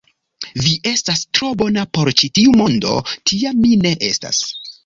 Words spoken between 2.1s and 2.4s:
ĉi